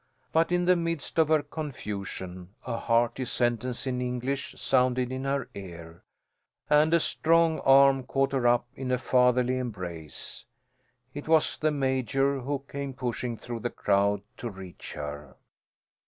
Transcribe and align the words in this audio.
But 0.31 0.51
in 0.51 0.65
the 0.65 0.75
midst 0.75 1.19
of 1.19 1.27
her 1.27 1.43
confusion 1.43 2.55
a 2.65 2.75
hearty 2.75 3.23
sentence 3.23 3.85
in 3.85 4.01
English 4.01 4.55
sounded 4.57 5.11
in 5.11 5.25
her 5.25 5.47
ear, 5.53 6.01
and 6.71 6.91
a 6.91 6.99
strong 6.99 7.59
arm 7.59 8.05
caught 8.05 8.31
her 8.31 8.47
up 8.47 8.65
in 8.73 8.91
a 8.91 8.97
fatherly 8.97 9.59
embrace. 9.59 10.45
It 11.13 11.27
was 11.27 11.55
the 11.55 11.69
Major 11.69 12.39
who 12.39 12.65
came 12.67 12.95
pushing 12.95 13.37
through 13.37 13.59
the 13.59 13.69
crowd 13.69 14.23
to 14.37 14.49
reach 14.49 14.93
her. 14.93 15.35